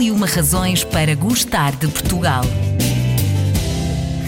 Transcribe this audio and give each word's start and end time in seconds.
e 0.00 0.10
uma 0.10 0.26
razões 0.26 0.82
para 0.82 1.14
gostar 1.14 1.76
de 1.76 1.86
Portugal. 1.86 2.42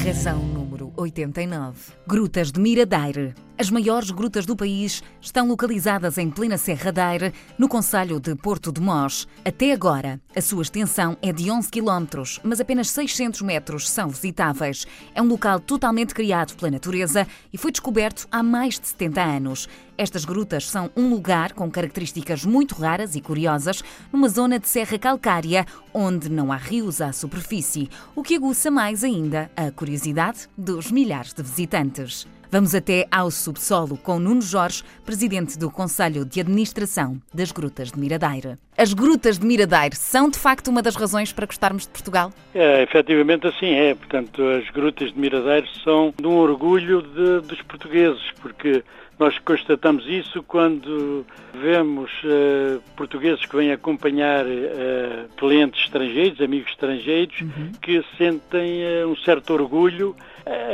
Razão 0.05 0.39
número 0.39 0.93
89. 0.97 1.93
Grutas 2.07 2.53
de 2.53 2.61
Miradeire. 2.61 3.35
As 3.59 3.71
maiores 3.71 4.11
grutas 4.11 4.47
do 4.47 4.57
país 4.57 5.03
estão 5.21 5.47
localizadas 5.47 6.17
em 6.17 6.31
plena 6.31 6.57
Serra 6.57 6.91
da 6.91 7.13
no 7.59 7.69
Conselho 7.69 8.19
de 8.19 8.35
Porto 8.35 8.73
de 8.73 8.81
Mós. 8.81 9.29
Até 9.45 9.73
agora, 9.73 10.19
a 10.35 10.41
sua 10.41 10.63
extensão 10.63 11.19
é 11.21 11.33
de 11.33 11.51
11 11.51 11.71
km, 11.71 12.23
mas 12.43 12.61
apenas 12.61 12.91
600 12.91 13.43
metros 13.43 13.91
são 13.91 14.09
visitáveis. 14.09 14.87
É 15.15 15.21
um 15.21 15.29
local 15.29 15.61
totalmente 15.61 16.15
criado 16.15 16.57
pela 16.57 16.71
natureza 16.71 17.27
e 17.53 17.59
foi 17.59 17.71
descoberto 17.71 18.27
há 18.33 18.43
mais 18.43 18.81
de 18.81 18.89
70 18.89 19.23
anos. 19.23 19.69
Estas 19.99 20.25
grutas 20.25 20.67
são 20.69 20.91
um 20.97 21.11
lugar 21.11 21.53
com 21.53 21.71
características 21.71 22.47
muito 22.47 22.75
raras 22.75 23.15
e 23.15 23.21
curiosas, 23.21 23.85
numa 24.11 24.31
zona 24.31 24.59
de 24.59 24.67
serra 24.67 24.99
calcária 24.99 25.67
onde 25.93 26.31
não 26.31 26.51
há 26.51 26.57
rios 26.57 27.03
à 27.03 27.13
superfície, 27.13 27.91
o 28.17 28.23
que 28.23 28.35
aguça 28.35 28.71
mais 28.71 29.05
ainda 29.05 29.51
a 29.55 29.71
curiosidade 29.71 30.49
dos 30.57 30.91
milhares 30.91 31.35
de 31.35 31.43
visitantes. 31.43 32.27
Vamos 32.53 32.75
até 32.75 33.09
ao 33.11 33.31
subsolo 33.31 33.97
com 33.97 34.19
Nuno 34.19 34.43
Jorge, 34.43 34.85
presidente 35.07 35.59
do 35.59 35.71
Conselho 35.71 36.23
de 36.23 36.39
Administração 36.39 37.19
das 37.33 37.51
Grutas 37.51 37.91
de 37.91 37.99
Miradeira. 37.99 38.59
As 38.77 38.95
Grutas 38.95 39.39
de 39.39 39.47
Miradeira 39.47 39.95
são 39.95 40.31
de 40.31 40.39
facto 40.39 40.69
uma 40.69 40.81
das 40.81 40.97
razões 40.97 41.31
para 41.31 41.45
gostarmos 41.45 41.83
de 41.83 41.91
Portugal? 41.91 42.33
É, 42.55 42.83
efetivamente 42.83 43.47
assim 43.47 43.71
é. 43.71 43.95
Portanto, 43.95 44.43
as 44.43 44.69
Grutas 44.71 45.13
de 45.13 45.19
Miradeira 45.19 45.67
são 45.85 46.13
de 46.19 46.27
um 46.27 46.37
orgulho 46.37 47.03
de, 47.03 47.47
dos 47.47 47.61
portugueses, 47.63 48.23
porque 48.41 48.83
nós 49.19 49.39
constatamos 49.39 50.05
isso 50.09 50.43
quando 50.43 51.25
vemos 51.55 52.11
uh, 52.25 52.83
portugueses 52.97 53.45
que 53.47 53.55
vêm 53.55 53.71
acompanhar 53.71 54.45
uh, 54.45 55.29
clientes 55.37 55.85
estrangeiros, 55.85 56.41
amigos 56.41 56.71
estrangeiros, 56.71 57.41
uhum. 57.41 57.71
que 57.81 58.05
sentem 58.19 58.83
uh, 58.83 59.09
um 59.09 59.17
certo 59.17 59.53
orgulho 59.53 60.17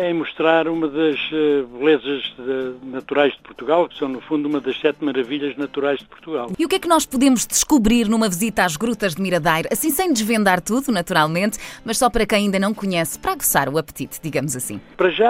em 0.02 0.14
mostrar 0.14 0.66
uma 0.66 0.88
das 0.88 1.20
belezas 1.78 2.24
naturais 2.82 3.34
de 3.34 3.40
Portugal, 3.40 3.86
que 3.86 3.98
são, 3.98 4.08
no 4.08 4.18
fundo, 4.18 4.48
uma 4.48 4.62
das 4.62 4.80
sete 4.80 5.04
maravilhas 5.04 5.58
naturais 5.58 5.98
de 5.98 6.06
Portugal. 6.06 6.50
E 6.58 6.64
o 6.64 6.68
que 6.70 6.76
é 6.76 6.78
que 6.78 6.88
nós 6.88 7.04
podemos 7.04 7.46
descobrir 7.46 7.87
numa 8.08 8.28
visita 8.28 8.64
às 8.64 8.76
Grutas 8.76 9.14
de 9.14 9.22
Miradeiro? 9.22 9.68
Assim, 9.72 9.90
sem 9.90 10.12
desvendar 10.12 10.60
tudo, 10.60 10.92
naturalmente, 10.92 11.58
mas 11.84 11.98
só 11.98 12.10
para 12.10 12.26
quem 12.26 12.44
ainda 12.44 12.58
não 12.58 12.74
conhece, 12.74 13.18
para 13.18 13.32
aguçar 13.32 13.68
o 13.68 13.78
apetite, 13.78 14.20
digamos 14.22 14.54
assim. 14.56 14.80
Para 14.96 15.10
já, 15.10 15.28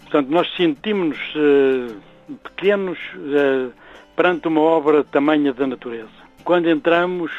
portanto, 0.00 0.30
nós 0.30 0.48
sentimos 0.56 1.18
pequenos 2.42 2.98
uh, 3.14 3.72
perante 4.14 4.48
uma 4.48 4.60
obra 4.60 5.04
tamanha 5.04 5.52
da 5.52 5.66
natureza. 5.66 6.08
Quando 6.44 6.70
entramos 6.70 7.32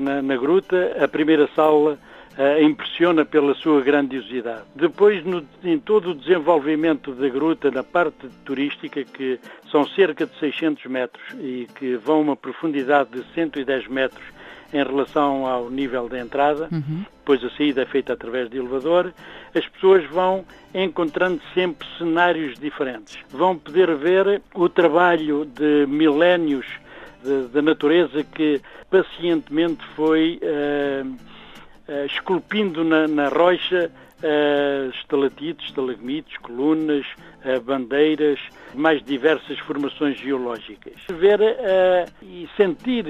na, 0.00 0.22
na, 0.22 0.36
gruta, 0.36 0.96
a 0.98 1.06
primeira 1.06 1.46
sala 1.54 1.98
uh, 2.38 2.62
impressiona 2.62 3.24
pela 3.24 3.54
sua 3.54 3.80
grandiosidade. 3.80 4.62
Depois, 4.74 5.24
no, 5.24 5.44
em 5.62 5.78
todo 5.78 6.10
o 6.10 6.14
desenvolvimento 6.14 7.12
da 7.12 7.28
gruta, 7.28 7.70
na 7.70 7.82
parte 7.82 8.28
turística, 8.44 9.04
que 9.04 9.38
são 9.70 9.86
cerca 9.88 10.26
de 10.26 10.38
600 10.38 10.84
metros 10.86 11.24
e 11.40 11.66
que 11.76 11.96
vão 11.96 12.16
a 12.16 12.20
uma 12.20 12.36
profundidade 12.36 13.10
de 13.10 13.24
110 13.34 13.88
metros 13.88 14.24
em 14.72 14.82
relação 14.82 15.46
ao 15.46 15.70
nível 15.70 16.08
da 16.08 16.18
entrada, 16.18 16.68
uhum. 16.72 17.04
depois 17.18 17.44
a 17.44 17.50
saída 17.50 17.82
é 17.82 17.86
feita 17.86 18.12
através 18.12 18.50
de 18.50 18.58
elevador, 18.58 19.12
as 19.54 19.66
pessoas 19.68 20.04
vão 20.10 20.44
encontrando 20.74 21.40
sempre 21.54 21.86
cenários 21.96 22.58
diferentes. 22.58 23.18
Vão 23.30 23.56
poder 23.56 23.94
ver 23.94 24.42
o 24.52 24.68
trabalho 24.68 25.44
de 25.44 25.86
milénios 25.86 26.66
da 27.52 27.62
natureza 27.62 28.22
que 28.22 28.60
pacientemente 28.90 29.82
foi 29.96 30.40
uh, 30.42 31.16
esculpindo 32.06 32.82
na, 32.84 33.06
na 33.06 33.28
rocha 33.28 33.90
uh, 34.24 34.90
estalatites, 34.90 35.66
estalagmites, 35.68 36.36
colunas, 36.38 37.06
uh, 37.44 37.60
bandeiras, 37.60 38.40
mais 38.74 39.04
diversas 39.04 39.58
formações 39.60 40.18
geológicas. 40.18 40.94
Ver 41.08 41.40
uh, 41.40 42.10
e 42.22 42.48
sentir 42.56 43.04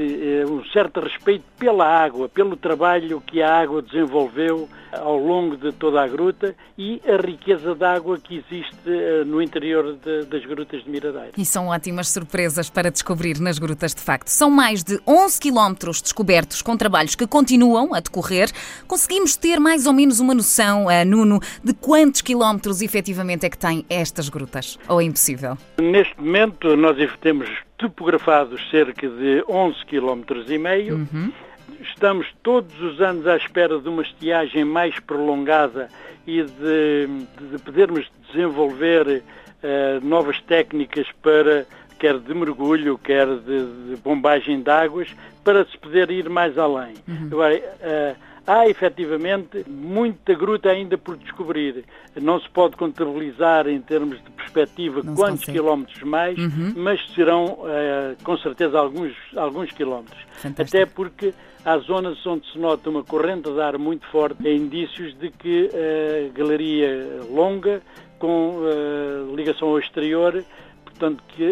um 0.49 0.65
certo 0.67 1.01
respeito 1.01 1.45
pela 1.59 1.87
água, 1.87 2.29
pelo 2.29 2.57
trabalho 2.57 3.21
que 3.21 3.41
a 3.41 3.61
água 3.61 3.81
desenvolveu 3.81 4.69
ao 4.93 5.19
longo 5.19 5.57
de 5.57 5.73
toda 5.73 6.03
a 6.03 6.07
gruta 6.07 6.55
e 6.79 7.01
a 7.05 7.17
riqueza 7.17 7.75
de 7.75 7.85
água 7.85 8.17
que 8.17 8.37
existe 8.37 8.77
no 9.27 9.43
interior 9.43 9.97
de, 9.97 10.25
das 10.27 10.45
grutas 10.45 10.85
de 10.85 10.91
Miradeira. 10.91 11.33
E 11.37 11.45
são 11.45 11.67
ótimas 11.67 12.09
surpresas 12.09 12.71
para 12.71 12.93
descobrir 12.93 13.41
nas 13.41 13.59
grutas, 13.59 13.93
de 13.93 14.01
facto. 14.01 14.29
São 14.29 14.51
mais 14.51 14.85
de 14.85 15.01
11 15.05 15.41
quilómetros 15.41 16.01
descobertos 16.01 16.63
com 16.63 16.77
trabalhos 16.77 17.17
que 17.17 17.27
continuam 17.27 17.93
a 17.93 17.99
decorrer. 17.99 18.53
Conseguimos 18.87 19.35
ter 19.35 19.59
mais 19.59 19.85
ou 19.85 19.93
menos 19.93 20.21
uma 20.21 20.33
noção, 20.33 20.89
Nuno, 21.05 21.41
de 21.63 21.75
quantos 21.75 22.21
quilómetros 22.21 22.83
efetivamente 22.83 23.47
é 23.47 23.51
que 23.51 23.59
têm 23.59 23.85
estas 23.89 24.29
grutas? 24.29 24.79
Ou 24.89 25.01
é 25.01 25.05
impossível? 25.05 25.57
Neste 25.81 26.21
momento 26.21 26.77
nós 26.77 26.97
temos 27.21 27.49
topografados 27.79 28.61
cerca 28.71 29.09
de 29.09 29.45
11 29.49 29.85
km 29.87 30.23
e 30.49 30.59
meio. 30.59 30.97
Uhum. 30.97 31.33
Estamos 31.83 32.27
todos 32.43 32.79
os 32.81 33.01
anos 33.01 33.27
à 33.27 33.37
espera 33.37 33.79
de 33.79 33.89
uma 33.89 34.03
estiagem 34.03 34.65
mais 34.65 34.99
prolongada 35.01 35.89
e 36.27 36.43
de, 36.43 37.09
de 37.51 37.59
podermos 37.63 38.11
desenvolver 38.29 39.23
uh, 39.23 40.07
novas 40.07 40.41
técnicas 40.43 41.07
para 41.23 41.67
quer 41.99 42.19
de 42.19 42.35
mergulho, 42.35 42.99
quer 42.99 43.27
de, 43.27 43.91
de 43.91 43.97
bombagem 44.03 44.61
de 44.63 44.71
águas, 44.71 45.09
para 45.43 45.65
se 45.65 45.77
poder 45.79 46.11
ir 46.11 46.29
mais 46.29 46.59
além. 46.59 46.95
Uhum. 47.07 47.29
Agora, 47.33 47.57
uh, 47.57 48.17
há 48.47 48.69
efetivamente 48.69 49.65
muita 49.69 50.35
gruta 50.35 50.71
ainda 50.71 50.97
por 50.99 51.17
descobrir. 51.17 51.85
Não 52.21 52.41
se 52.41 52.49
pode 52.51 52.77
contabilizar 52.77 53.67
em 53.67 53.81
termos 53.81 54.23
de 54.23 54.31
perspectiva 54.31 55.03
Não 55.03 55.15
quantos 55.15 55.45
quilómetros 55.45 56.03
mais, 56.03 56.39
uhum. 56.39 56.75
mas 56.77 57.01
serão 57.15 57.45
uh, 57.45 58.23
com 58.23 58.37
certeza 58.39 58.79
alguns, 58.79 59.15
alguns 59.37 59.71
quilómetros. 59.73 60.21
Fantástico. 60.37 60.77
Até 60.77 60.87
porque 60.87 61.35
há 61.65 61.79
zonas 61.79 62.25
onde 62.27 62.51
se 62.53 62.59
nota 62.59 62.91
uma 62.91 63.03
corrente 63.03 63.51
de 63.51 63.61
ar 63.61 63.79
muito 63.79 64.07
forte, 64.09 64.47
é 64.47 64.55
indícios 64.55 65.17
de 65.19 65.31
que 65.31 65.71
a 65.73 66.29
uh, 66.29 66.33
galeria 66.33 67.21
longa, 67.31 67.83
com 68.19 68.59
uh, 68.59 69.35
ligação 69.35 69.69
ao 69.69 69.79
exterior, 69.79 70.45
portanto, 70.85 71.23
que 71.29 71.43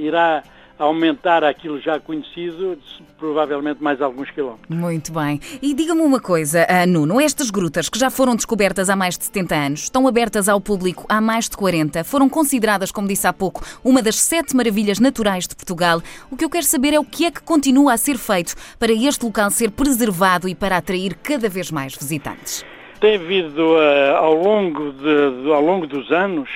irá 0.00 0.42
aumentar 0.82 1.44
aquilo 1.44 1.80
já 1.80 2.00
conhecido, 2.00 2.76
provavelmente 3.16 3.80
mais 3.80 4.02
alguns 4.02 4.30
quilómetros. 4.30 4.68
Muito 4.68 5.12
bem. 5.12 5.40
E 5.62 5.72
diga-me 5.74 6.02
uma 6.02 6.20
coisa, 6.20 6.66
uh, 6.68 6.88
Nuno, 6.88 7.20
estas 7.20 7.50
grutas 7.50 7.88
que 7.88 7.98
já 7.98 8.10
foram 8.10 8.34
descobertas 8.34 8.90
há 8.90 8.96
mais 8.96 9.16
de 9.16 9.24
70 9.24 9.54
anos, 9.54 9.82
estão 9.84 10.08
abertas 10.08 10.48
ao 10.48 10.60
público 10.60 11.06
há 11.08 11.20
mais 11.20 11.48
de 11.48 11.56
40, 11.56 12.02
foram 12.02 12.28
consideradas, 12.28 12.90
como 12.90 13.06
disse 13.06 13.26
há 13.28 13.32
pouco, 13.32 13.64
uma 13.84 14.02
das 14.02 14.16
sete 14.16 14.56
maravilhas 14.56 14.98
naturais 14.98 15.46
de 15.46 15.54
Portugal. 15.54 16.02
O 16.30 16.36
que 16.36 16.44
eu 16.44 16.50
quero 16.50 16.64
saber 16.64 16.94
é 16.94 16.98
o 16.98 17.04
que 17.04 17.26
é 17.26 17.30
que 17.30 17.42
continua 17.42 17.92
a 17.92 17.96
ser 17.96 18.18
feito 18.18 18.54
para 18.76 18.92
este 18.92 19.24
local 19.24 19.50
ser 19.50 19.70
preservado 19.70 20.48
e 20.48 20.54
para 20.54 20.78
atrair 20.78 21.14
cada 21.22 21.48
vez 21.48 21.70
mais 21.70 21.94
visitantes. 21.94 22.64
Tem 23.00 23.14
havido, 23.14 23.74
uh, 23.74 24.16
ao, 24.16 24.34
longo 24.34 24.92
de, 24.92 25.52
ao 25.52 25.62
longo 25.62 25.86
dos 25.86 26.10
anos, 26.10 26.48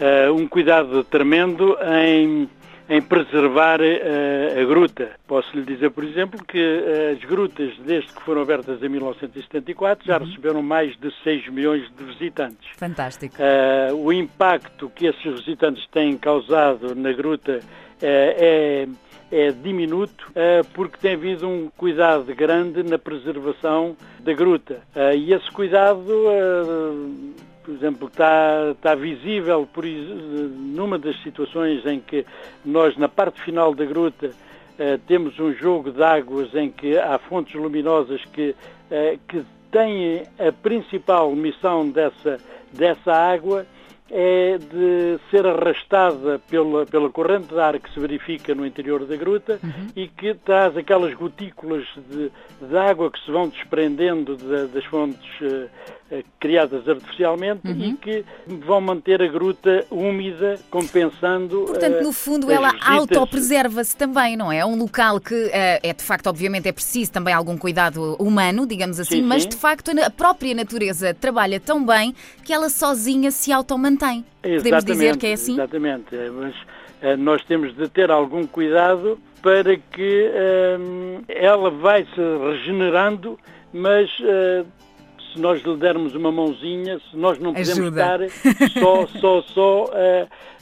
uh, 0.00 0.32
um 0.32 0.46
cuidado 0.48 1.04
tremendo 1.04 1.76
em 2.02 2.48
em 2.88 3.02
preservar 3.02 3.80
uh, 3.80 4.60
a 4.60 4.64
gruta. 4.64 5.10
Posso 5.26 5.48
lhe 5.56 5.64
dizer, 5.64 5.90
por 5.90 6.04
exemplo, 6.04 6.42
que 6.44 6.58
uh, 6.58 7.12
as 7.16 7.24
grutas, 7.28 7.76
desde 7.84 8.12
que 8.12 8.22
foram 8.22 8.42
abertas 8.42 8.82
em 8.82 8.88
1974, 8.88 10.06
já 10.06 10.18
uhum. 10.18 10.26
receberam 10.26 10.62
mais 10.62 10.96
de 10.98 11.12
6 11.24 11.48
milhões 11.48 11.90
de 11.96 12.04
visitantes. 12.04 12.68
Fantástico. 12.76 13.36
Uh, 13.36 13.94
o 13.96 14.12
impacto 14.12 14.90
que 14.94 15.06
esses 15.06 15.40
visitantes 15.44 15.86
têm 15.88 16.16
causado 16.16 16.94
na 16.94 17.12
gruta 17.12 17.60
é, 18.00 18.86
é 19.32 19.50
diminuto 19.50 20.30
porque 20.74 20.98
tem 20.98 21.14
havido 21.14 21.48
um 21.48 21.70
cuidado 21.76 22.32
grande 22.34 22.82
na 22.82 22.98
preservação 22.98 23.96
da 24.20 24.34
gruta. 24.34 24.82
e 25.16 25.32
esse 25.32 25.50
cuidado 25.50 26.04
exemplo, 27.76 28.08
está, 28.08 28.72
está 28.72 28.94
visível 28.94 29.68
por, 29.72 29.84
numa 29.84 30.98
das 30.98 31.20
situações 31.22 31.84
em 31.86 32.00
que 32.00 32.24
nós, 32.64 32.96
na 32.96 33.08
parte 33.08 33.40
final 33.42 33.74
da 33.74 33.84
gruta, 33.84 34.30
eh, 34.78 34.98
temos 35.06 35.38
um 35.38 35.52
jogo 35.54 35.90
de 35.90 36.02
águas 36.02 36.54
em 36.54 36.70
que 36.70 36.98
há 36.98 37.18
fontes 37.18 37.54
luminosas 37.54 38.22
que, 38.26 38.54
eh, 38.90 39.18
que 39.28 39.44
têm 39.70 40.22
a 40.38 40.52
principal 40.52 41.30
missão 41.34 41.88
dessa, 41.88 42.38
dessa 42.72 43.12
água 43.12 43.66
é 44.10 44.56
de 44.58 45.18
ser 45.30 45.44
arrastada 45.46 46.40
pela, 46.48 46.86
pela 46.86 47.10
corrente 47.10 47.48
de 47.48 47.58
ar 47.58 47.78
que 47.78 47.92
se 47.92 47.98
verifica 47.98 48.54
no 48.54 48.64
interior 48.64 49.04
da 49.04 49.16
gruta 49.16 49.58
uhum. 49.62 49.88
e 49.96 50.06
que 50.06 50.34
traz 50.34 50.76
aquelas 50.76 51.12
gotículas 51.14 51.84
de, 52.08 52.30
de, 52.60 52.76
água 52.76 53.10
que 53.10 53.18
se 53.24 53.30
vão 53.32 53.48
desprendendo 53.48 54.36
de, 54.36 54.68
das 54.68 54.84
fontes 54.84 55.28
uh, 55.40 55.68
eh, 56.08 56.24
criadas 56.38 56.88
artificialmente 56.88 57.66
uhum. 57.66 57.80
e 57.80 57.94
que 57.94 58.24
vão 58.46 58.80
manter 58.80 59.20
a 59.20 59.26
gruta 59.26 59.84
úmida, 59.90 60.56
compensando. 60.70 61.64
Portanto, 61.66 62.00
no 62.00 62.12
fundo, 62.12 62.48
ela 62.48 62.72
autopreserva-se 62.80 63.96
também, 63.96 64.36
não 64.36 64.52
é? 64.52 64.58
É 64.58 64.66
um 64.66 64.78
local 64.78 65.18
que 65.18 65.34
uh, 65.34 65.50
é 65.52 65.92
de 65.92 66.04
facto, 66.04 66.28
obviamente, 66.28 66.68
é 66.68 66.72
preciso 66.72 67.10
também 67.10 67.34
algum 67.34 67.58
cuidado 67.58 68.14
humano, 68.20 68.66
digamos 68.66 69.00
assim, 69.00 69.16
sim, 69.16 69.22
mas 69.22 69.42
sim. 69.42 69.48
de 69.48 69.56
facto 69.56 69.90
a 70.00 70.10
própria 70.10 70.54
natureza 70.54 71.12
trabalha 71.12 71.58
tão 71.58 71.84
bem 71.84 72.14
que 72.44 72.52
ela 72.52 72.70
sozinha 72.70 73.32
se 73.32 73.50
automantém. 73.50 73.95
Podemos 74.42 74.84
dizer 74.84 75.16
que 75.16 75.26
é 75.26 75.32
assim? 75.32 75.52
Exatamente, 75.54 76.16
é, 76.16 76.30
mas 76.30 76.54
uh, 76.54 77.16
nós 77.18 77.44
temos 77.44 77.74
de 77.76 77.88
ter 77.88 78.10
algum 78.10 78.46
cuidado 78.46 79.18
para 79.42 79.76
que 79.76 80.30
uh, 80.30 81.24
ela 81.28 81.70
vai 81.70 82.04
se 82.04 82.20
regenerando, 82.50 83.38
mas 83.72 84.10
se 84.16 85.40
nós 85.40 85.62
lhe 85.62 85.76
dermos 85.76 86.14
uma 86.14 86.32
mãozinha, 86.32 86.98
se 87.10 87.16
nós 87.16 87.38
não 87.38 87.52
podemos 87.52 87.78
Ajuda. 87.78 88.26
estar 88.26 88.70
só, 88.80 89.06
só, 89.06 89.42
só 89.42 89.84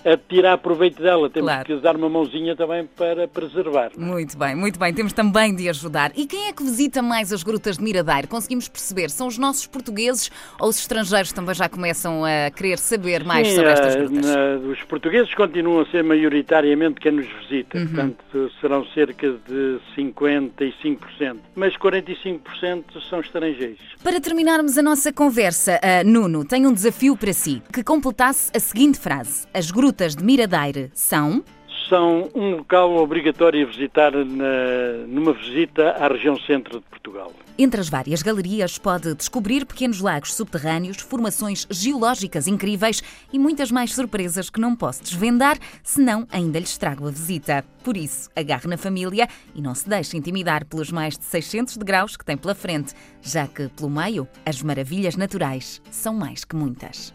a, 0.04 0.16
tirar 0.16 0.58
proveito 0.58 1.02
dela. 1.02 1.30
Temos 1.30 1.50
claro. 1.50 1.64
que 1.64 1.72
usar 1.72 1.96
uma 1.96 2.08
mãozinha 2.08 2.54
também 2.54 2.86
para 2.96 3.26
preservar. 3.26 3.90
É? 3.96 4.00
Muito 4.00 4.36
bem, 4.36 4.54
muito 4.54 4.78
bem. 4.78 4.92
Temos 4.92 5.12
também 5.12 5.54
de 5.54 5.68
ajudar. 5.68 6.12
E 6.14 6.26
quem 6.26 6.48
é 6.48 6.52
que 6.52 6.62
visita 6.62 7.00
mais 7.02 7.32
as 7.32 7.42
grutas 7.42 7.78
de 7.78 7.82
Miradeiro? 7.82 8.28
Conseguimos 8.28 8.68
perceber? 8.68 9.10
São 9.10 9.26
os 9.26 9.38
nossos 9.38 9.66
portugueses 9.66 10.30
ou 10.60 10.68
os 10.68 10.78
estrangeiros 10.78 11.32
também 11.32 11.54
já 11.54 11.68
começam 11.68 12.22
a 12.24 12.50
querer 12.50 12.78
saber 12.78 13.24
mais 13.24 13.48
Sim, 13.48 13.54
sobre 13.56 13.70
estas 13.70 13.96
grutas? 13.96 14.26
Na, 14.26 14.56
os 14.70 14.82
portugueses 14.84 15.34
continuam 15.34 15.80
a 15.80 15.86
ser 15.86 16.04
maioritariamente 16.04 17.00
quem 17.00 17.12
nos 17.12 17.26
visita. 17.26 17.78
Uhum. 17.78 17.86
Portanto, 17.86 18.52
serão 18.60 18.84
cerca 18.86 19.30
de 19.30 19.78
55%. 19.96 21.36
Mas 21.54 21.76
45% 21.76 22.84
são 23.08 23.20
estrangeiros. 23.20 23.80
Para 24.02 24.20
terminar 24.20 24.60
a 24.60 24.82
nossa 24.82 25.12
conversa, 25.12 25.80
uh, 25.82 26.06
Nuno, 26.06 26.44
tenho 26.44 26.68
um 26.68 26.72
desafio 26.72 27.16
para 27.16 27.32
si. 27.32 27.62
Que 27.72 27.82
completasse 27.82 28.50
a 28.54 28.60
seguinte 28.60 28.98
frase: 28.98 29.46
As 29.54 29.70
grutas 29.70 29.93
de 29.94 30.24
Miradeire 30.24 30.90
são. 30.92 31.44
São 31.88 32.28
um 32.34 32.56
local 32.56 32.96
obrigatório 32.96 33.64
a 33.64 33.70
visitar 33.70 34.12
na, 34.12 35.06
numa 35.06 35.32
visita 35.32 35.90
à 35.90 36.08
região 36.08 36.36
centro 36.40 36.80
de 36.80 36.86
Portugal. 36.86 37.32
Entre 37.56 37.80
as 37.80 37.88
várias 37.88 38.20
galerias 38.22 38.78
pode 38.78 39.14
descobrir 39.14 39.64
pequenos 39.64 40.00
lagos 40.00 40.34
subterrâneos, 40.34 40.96
formações 40.96 41.66
geológicas 41.70 42.48
incríveis 42.48 43.00
e 43.32 43.38
muitas 43.38 43.70
mais 43.70 43.94
surpresas 43.94 44.50
que 44.50 44.58
não 44.58 44.74
posso 44.74 45.04
desvendar, 45.04 45.56
senão 45.82 46.26
ainda 46.32 46.58
lhe 46.58 46.64
estrago 46.64 47.06
a 47.06 47.10
visita. 47.10 47.64
Por 47.84 47.96
isso, 47.96 48.28
agarre 48.34 48.66
na 48.66 48.76
família 48.76 49.28
e 49.54 49.62
não 49.62 49.74
se 49.74 49.88
deixe 49.88 50.16
intimidar 50.16 50.64
pelos 50.64 50.90
mais 50.90 51.16
de 51.16 51.24
600 51.24 51.76
degraus 51.76 52.16
que 52.16 52.24
tem 52.24 52.36
pela 52.36 52.54
frente, 52.54 52.92
já 53.22 53.46
que, 53.46 53.68
pelo 53.68 53.90
meio, 53.90 54.26
as 54.44 54.60
maravilhas 54.60 55.14
naturais 55.14 55.80
são 55.90 56.14
mais 56.14 56.44
que 56.44 56.56
muitas. 56.56 57.14